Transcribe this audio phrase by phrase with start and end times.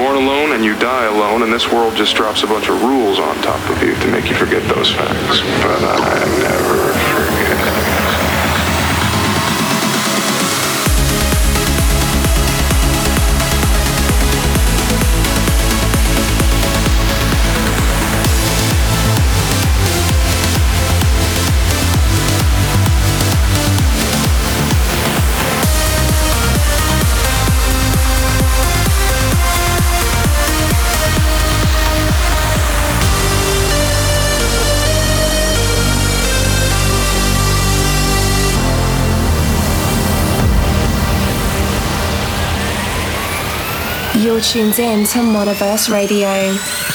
[0.00, 3.18] born alone and you die alone, and this world just drops a bunch of rules
[3.18, 5.40] on top of you to make you forget those facts.
[5.60, 6.99] But I never
[44.40, 46.89] You're in to Monoverse Radio.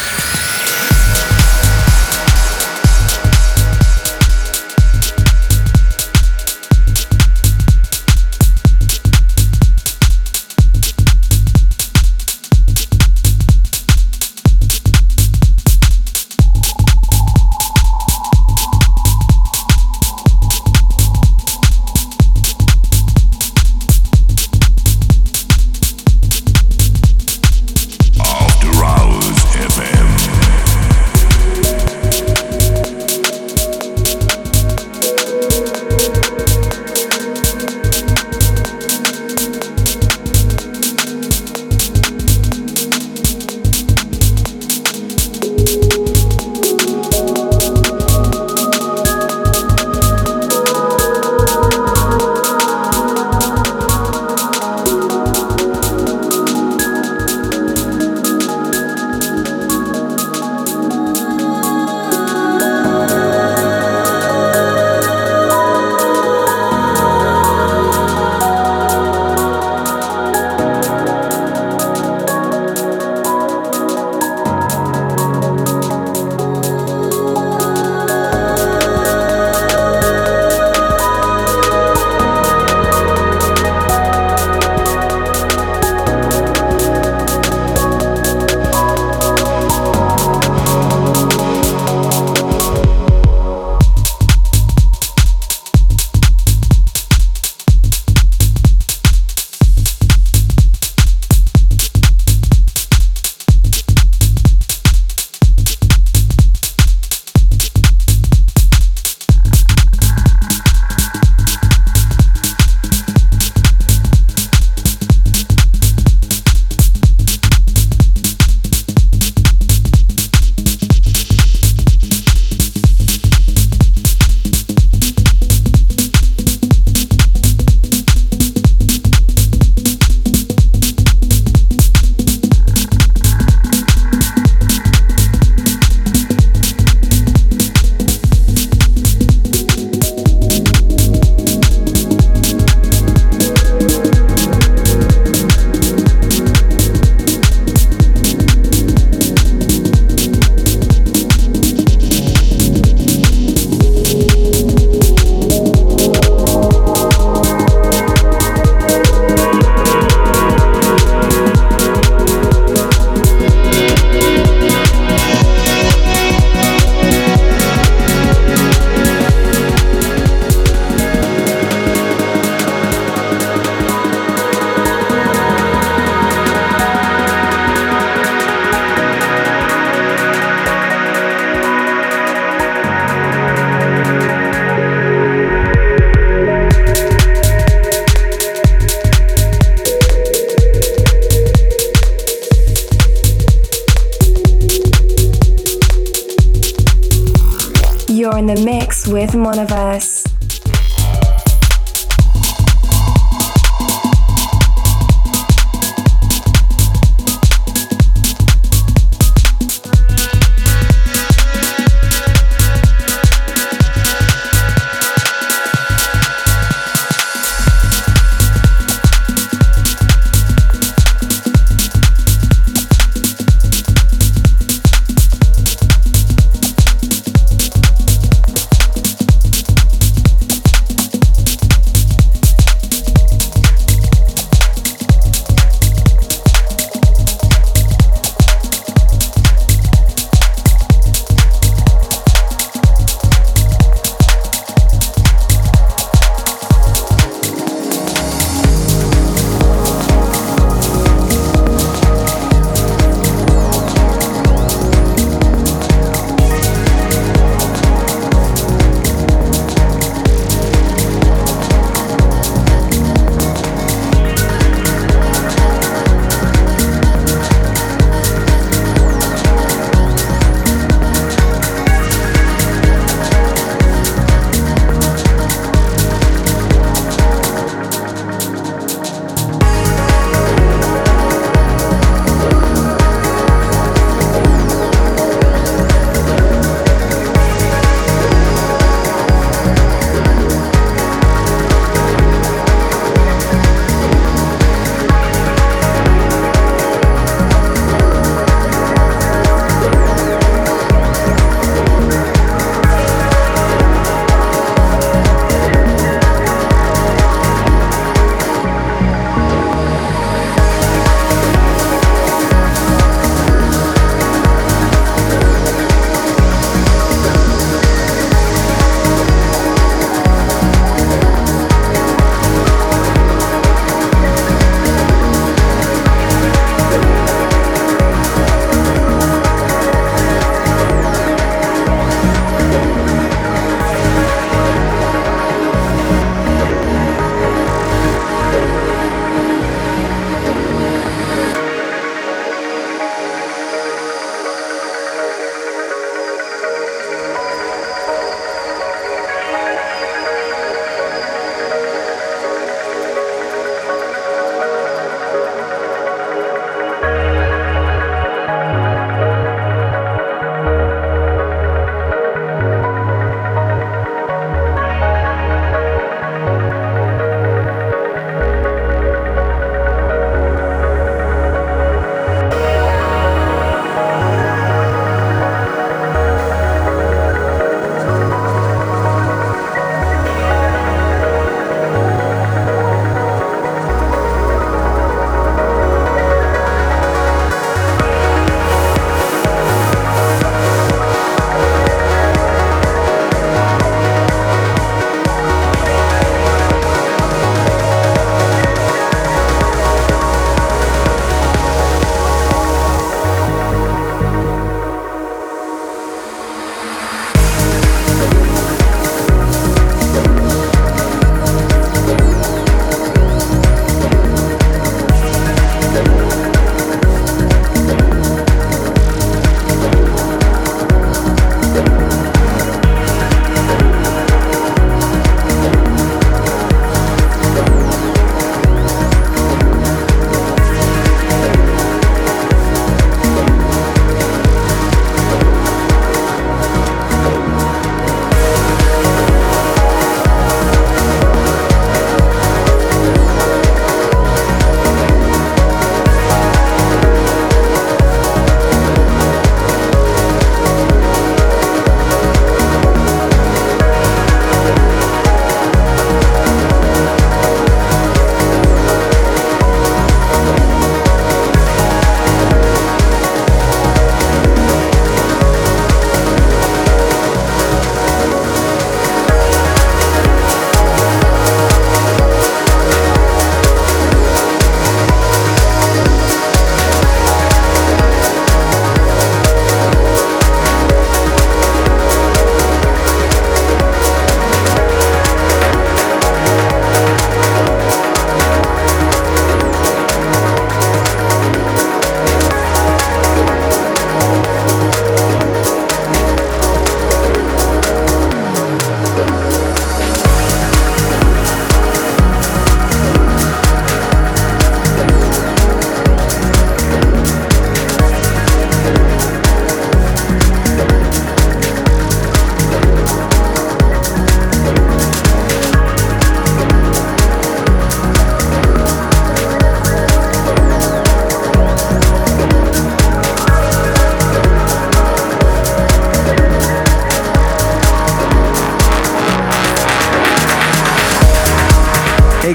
[199.46, 199.85] With of Hey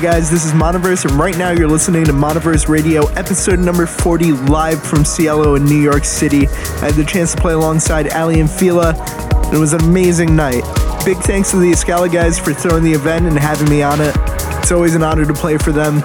[0.01, 4.33] guys, this is Monoverse, and right now you're listening to Monoverse Radio, episode number 40,
[4.33, 6.49] live from Cielo in New York City.
[6.49, 10.35] I had the chance to play alongside Ali and Fila, and it was an amazing
[10.35, 10.63] night.
[11.05, 14.15] Big thanks to the Escala guys for throwing the event and having me on it.
[14.63, 15.97] It's always an honor to play for them.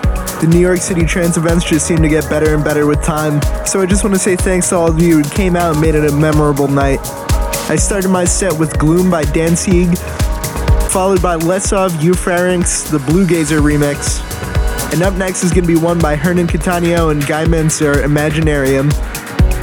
[0.41, 3.41] The New York City trance events just seem to get better and better with time,
[3.65, 5.81] so I just want to say thanks to all of you who came out and
[5.81, 6.99] made it a memorable night.
[7.69, 9.97] I started my set with Gloom by Danzig,
[10.95, 14.21] followed by Lesov Eupharynx, the Blue Gazer remix.
[14.93, 18.89] And up next is going to be one by Hernan Cattaneo and Guy Mantzur, Imaginarium.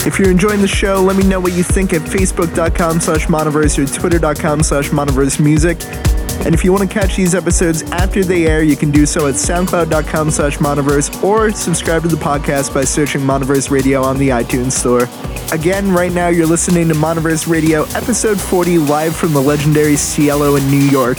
[0.06, 3.30] If you're enjoying the show, let me know what you think at facebook.com slash
[3.78, 4.92] or twitter.com slash
[5.40, 5.78] music.
[6.44, 9.26] And if you want to catch these episodes after they air, you can do so
[9.26, 14.30] at soundcloud.com slash monoverse or subscribe to the podcast by searching Monoverse Radio on the
[14.30, 15.08] iTunes Store.
[15.52, 20.56] Again, right now you're listening to Monoverse Radio, episode 40, live from the legendary Cielo
[20.56, 21.18] in New York.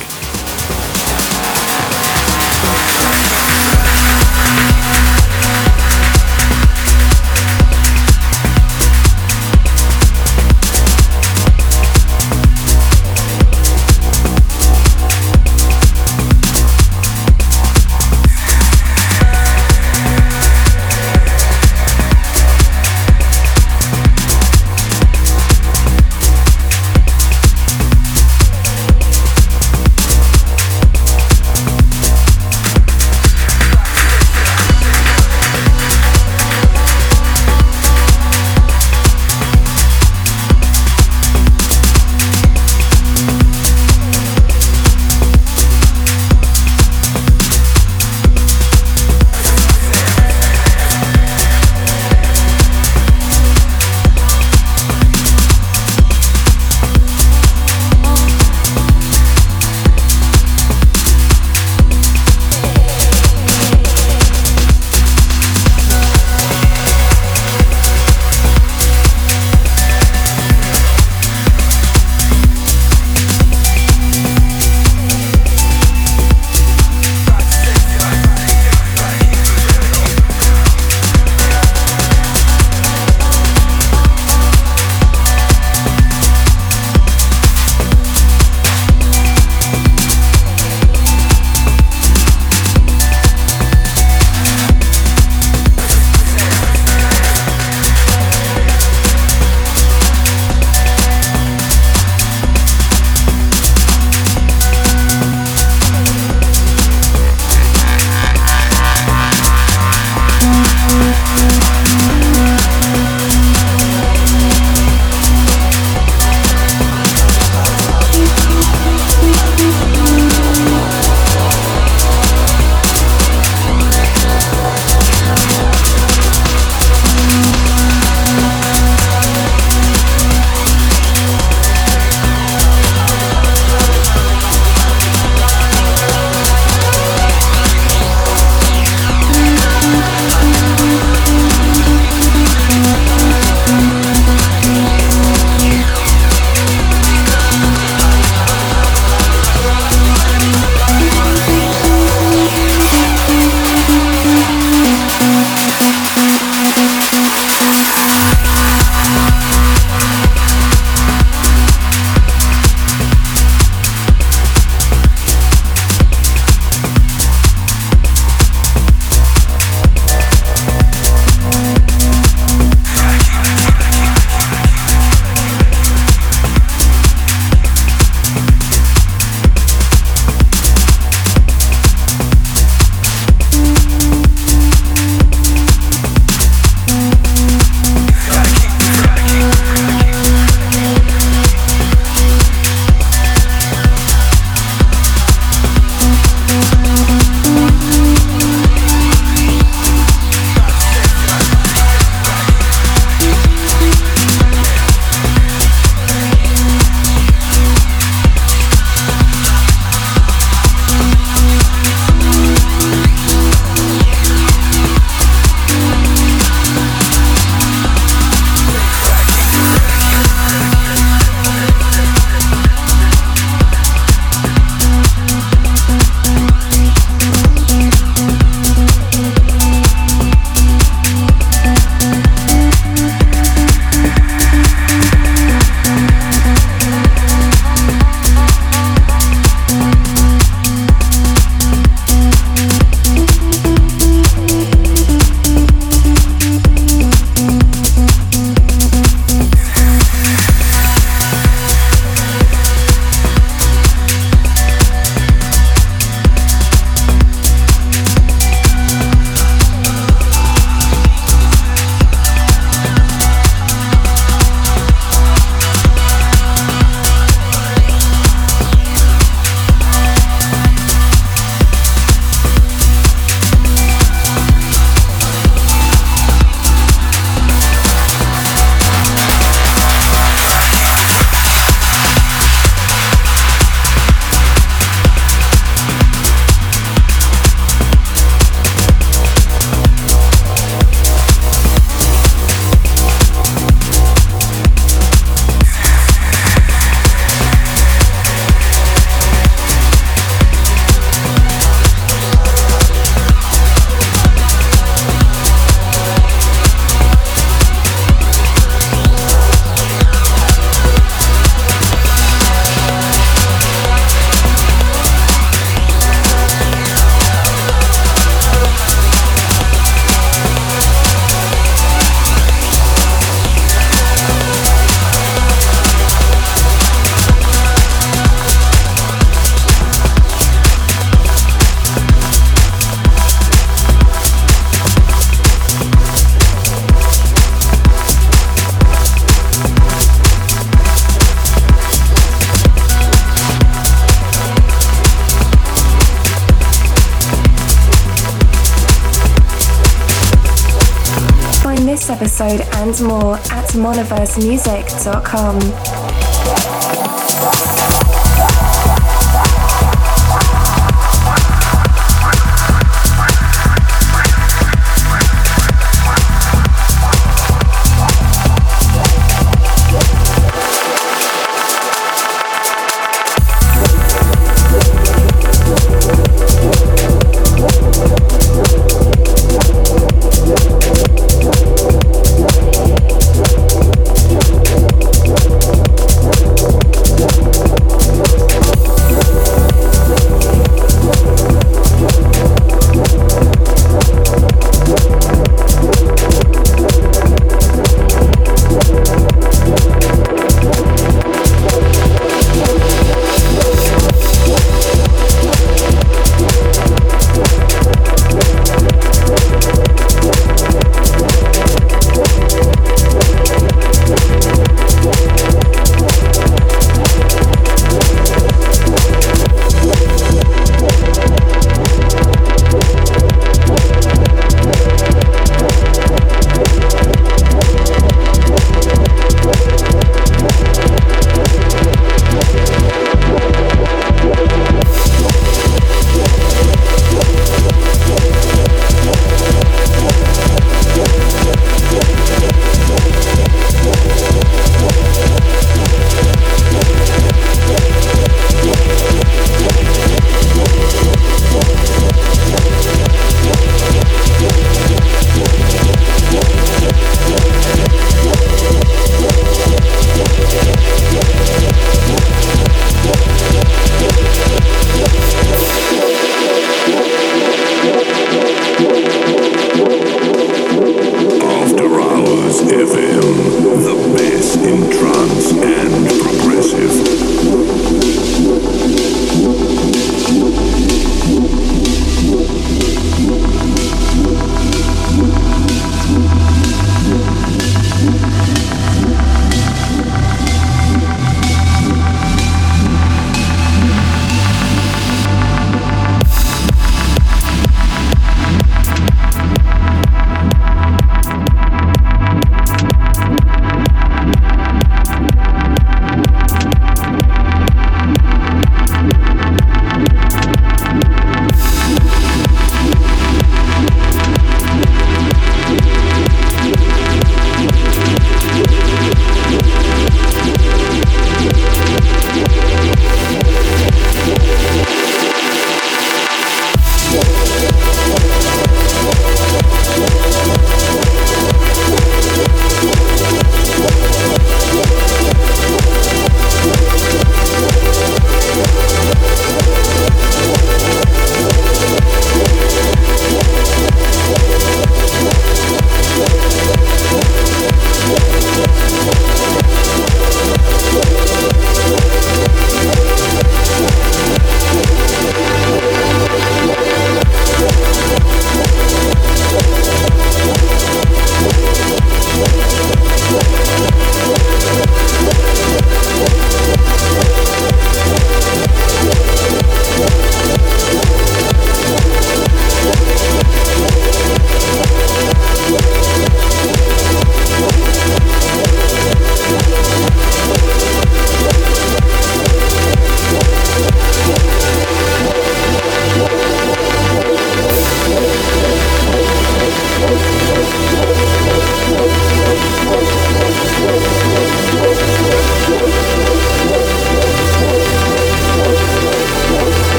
[354.67, 356.02] At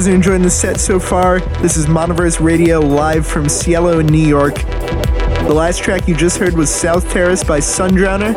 [0.00, 1.40] guys are enjoying the set so far.
[1.60, 4.54] This is Monoverse Radio live from Cielo New York.
[4.54, 8.34] The last track you just heard was South Terrace by Sundrowner.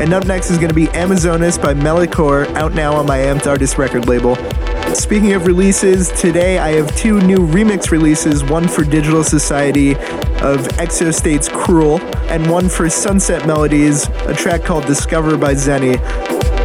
[0.00, 3.46] And up next is going to be Amazonas by Melicor, out now on my Amped
[3.46, 4.34] Artist record label.
[4.92, 9.92] Speaking of releases, today I have two new remix releases one for Digital Society
[10.42, 12.00] of Exostate's Cruel,
[12.32, 16.00] and one for Sunset Melodies, a track called Discover by Zenny.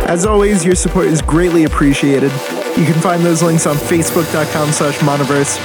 [0.07, 2.31] As always, your support is greatly appreciated.
[2.77, 5.57] You can find those links on facebook.com slash monoverse.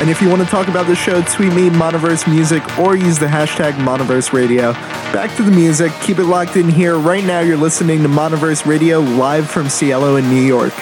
[0.00, 3.18] And if you want to talk about the show, tweet me Monoverse Music or use
[3.18, 4.72] the hashtag Monoverse Radio.
[5.12, 5.92] Back to the music.
[6.00, 6.98] Keep it locked in here.
[6.98, 10.72] Right now, you're listening to Monoverse Radio live from Cielo in New York.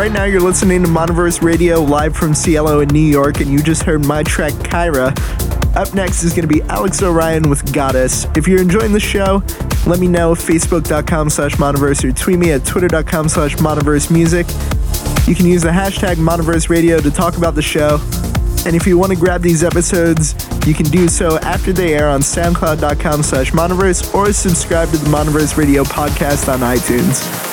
[0.00, 4.06] You're listening to Monoverse Radio live from Cielo in New York, and you just heard
[4.06, 5.10] my track Kyra.
[5.76, 8.26] Up next is going to be Alex O'Rion with Goddess.
[8.34, 9.42] If you're enjoying the show,
[9.86, 14.46] let me know facebook.com slash monoverse or tweet me at twitter.com slash monoverse music.
[15.28, 18.00] You can use the hashtag monoverse radio to talk about the show.
[18.64, 20.34] And if you want to grab these episodes,
[20.66, 25.10] you can do so after they air on soundcloud.com slash monoverse or subscribe to the
[25.10, 27.50] Monoverse Radio podcast on iTunes.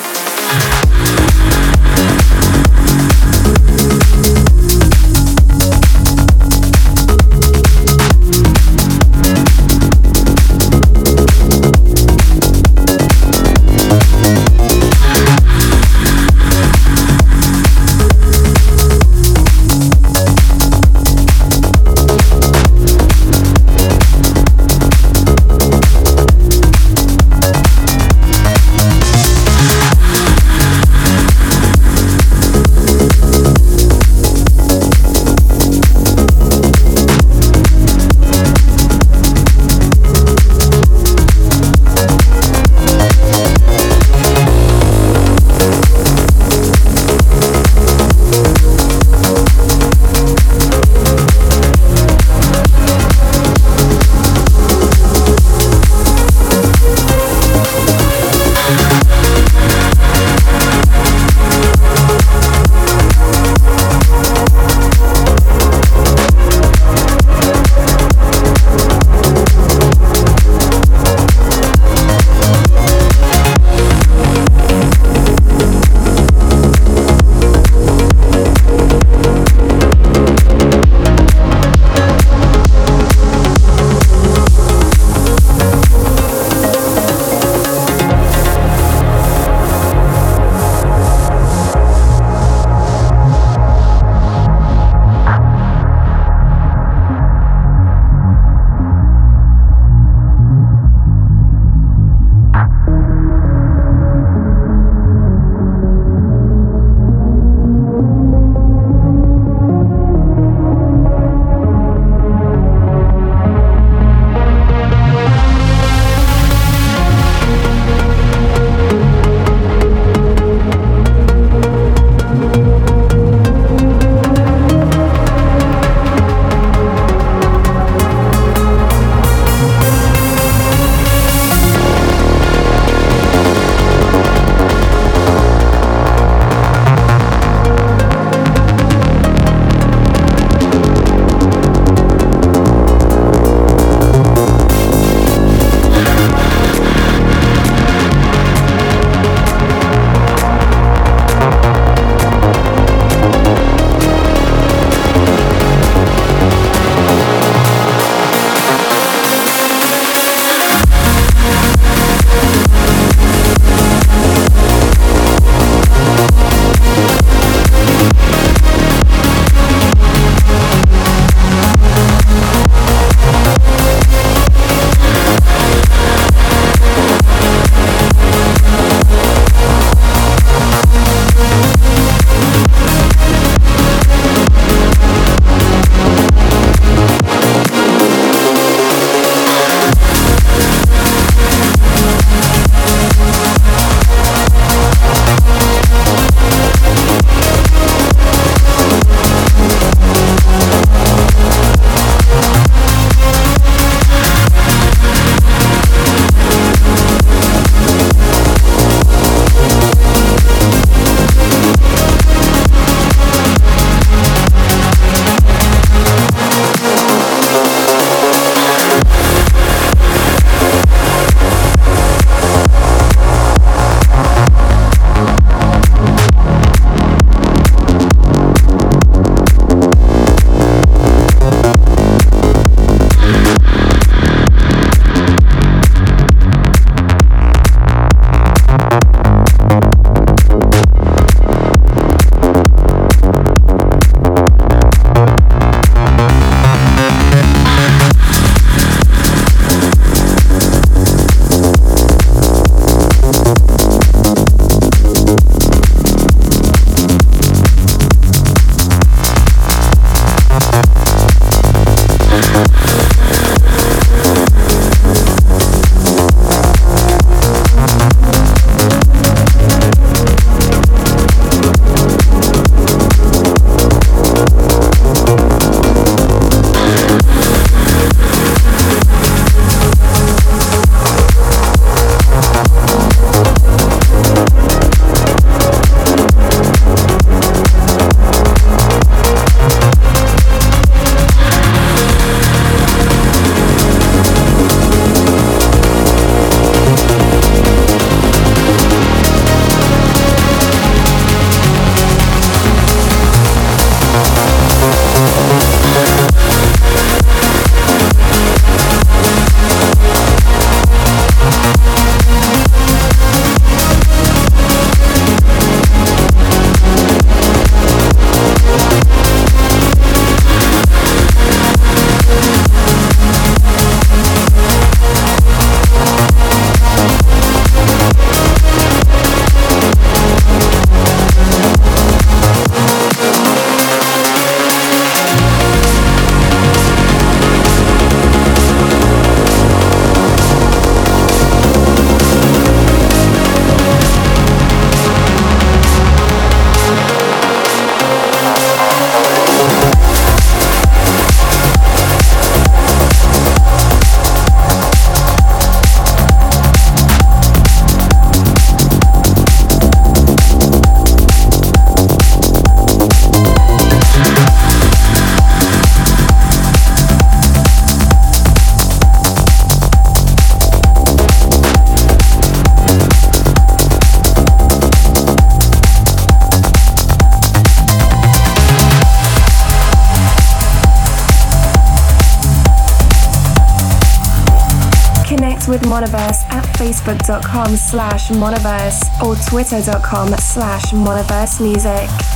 [387.28, 392.27] facebook.com slash monoverse or twitter.com slash monoverse music.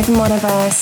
[0.00, 0.79] With Monoverse.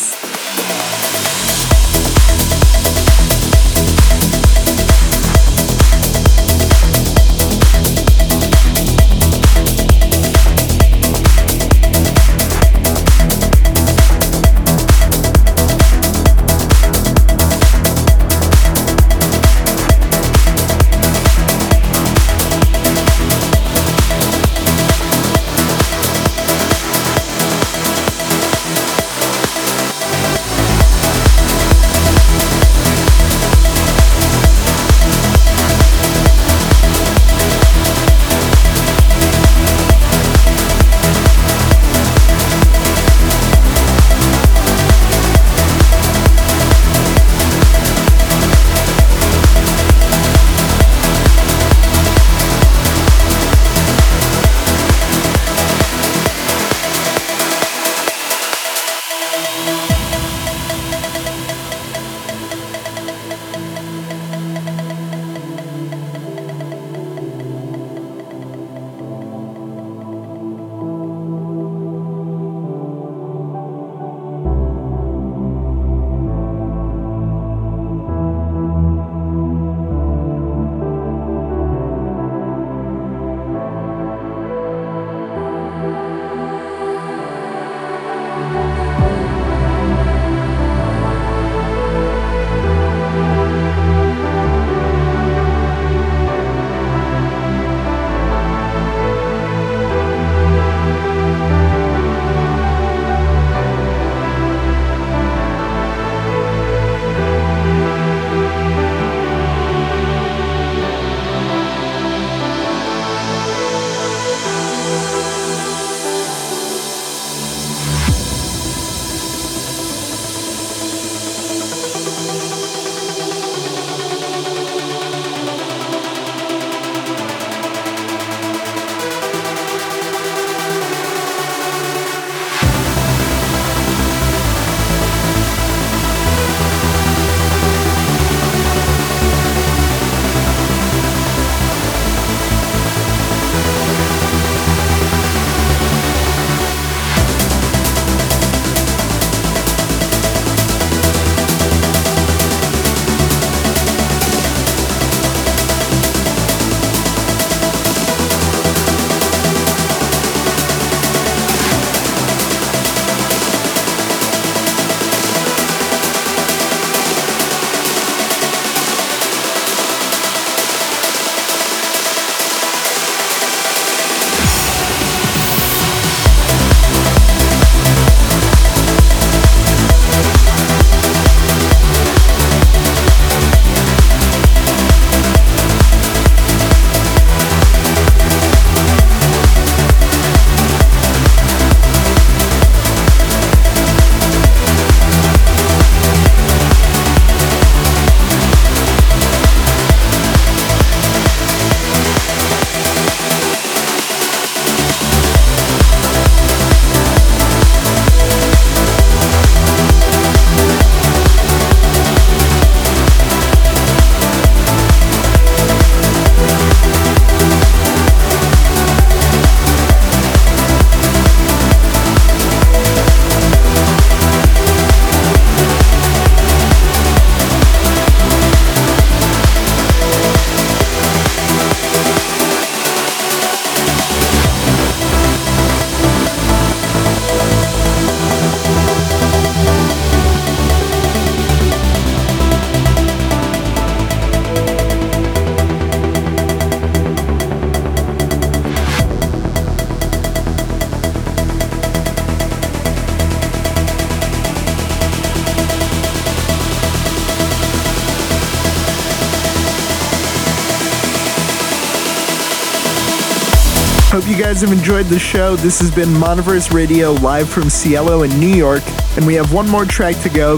[264.59, 265.55] Guys have enjoyed the show.
[265.55, 268.83] This has been Monoverse Radio live from Cielo in New York,
[269.17, 270.55] and we have one more track to go.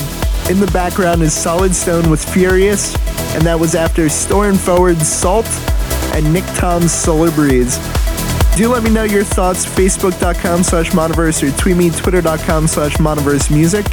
[0.48, 2.94] In the background is Solid Stone with Furious,
[3.34, 5.44] and that was after Storm Forward's Salt
[6.14, 7.76] and Nick Tom's Solar Breeze.
[8.56, 13.54] Do let me know your thoughts, facebook.com slash monoverse or tweet me, twitter.com slash monoverse
[13.54, 13.84] music.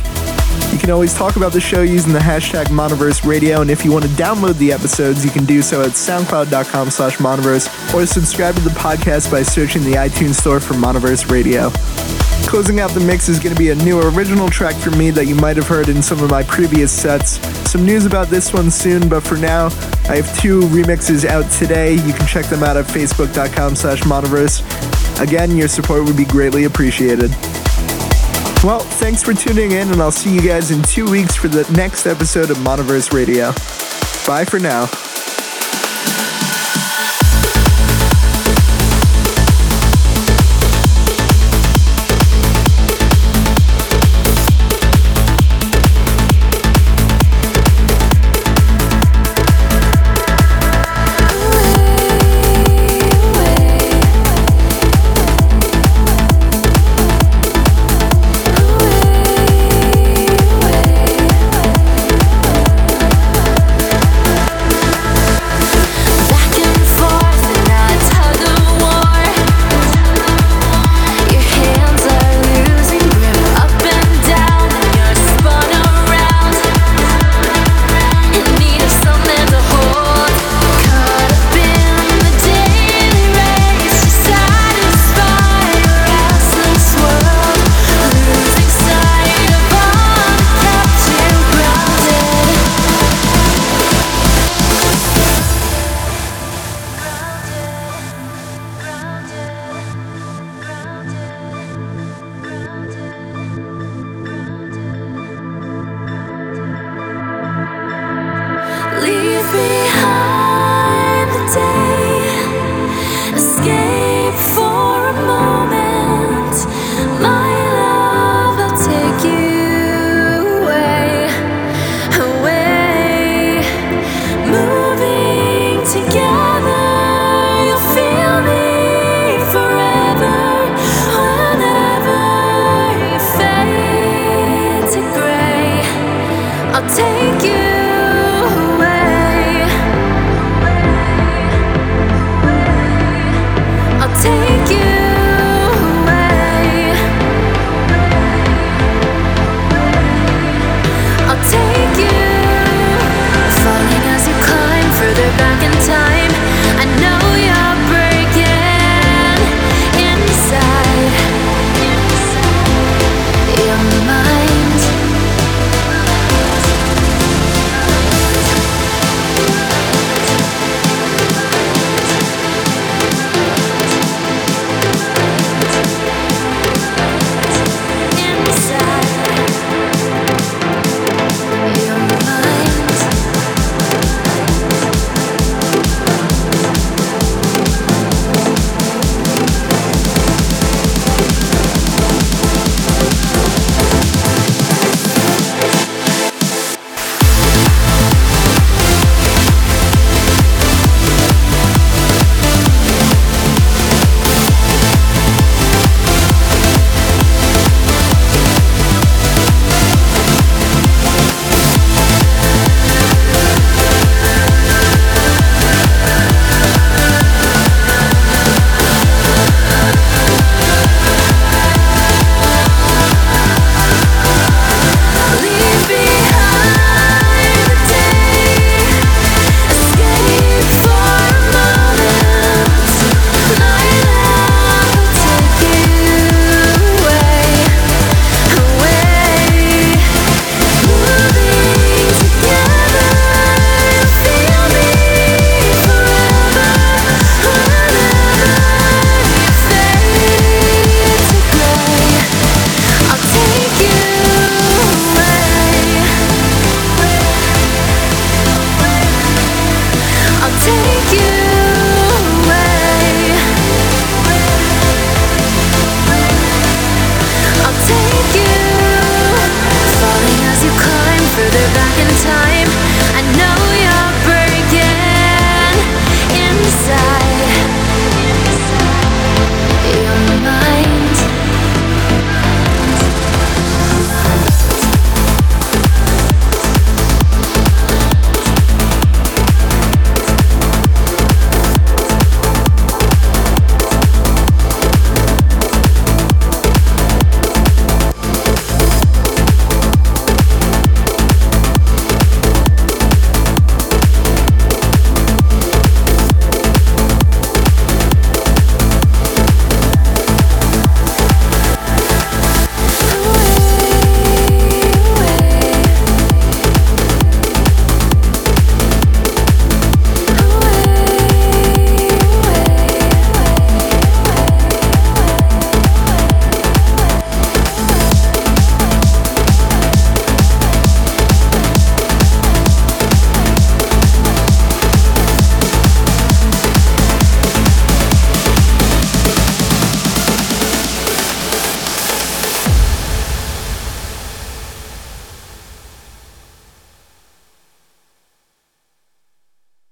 [0.87, 4.05] Can always talk about the show using the hashtag Monoverse Radio, and if you want
[4.05, 8.61] to download the episodes, you can do so at soundcloud.com slash monoverse, or subscribe to
[8.61, 11.71] the podcast by searching the iTunes store for Monoverse Radio.
[12.47, 15.25] Closing out the mix is going to be a new original track from me that
[15.25, 17.31] you might have heard in some of my previous sets.
[17.69, 19.65] Some news about this one soon, but for now,
[20.07, 21.95] I have two remixes out today.
[21.95, 24.63] You can check them out at facebook.com slash monoverse.
[25.21, 27.35] Again, your support would be greatly appreciated.
[28.67, 31.63] Well, thanks for tuning in, and I'll see you guys in two weeks for the
[31.71, 33.53] next episode of Monoverse Radio.
[34.27, 34.89] Bye for now.